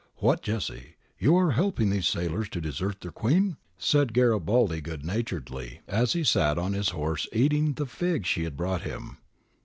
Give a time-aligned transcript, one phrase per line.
[0.15, 0.95] 'What, Jessie!
[1.19, 6.23] you are helping these sailors to desert their Queen?' said Garibaldi, good naturedly, as he
[6.23, 9.19] sat on his horse eating the figs she had brought him.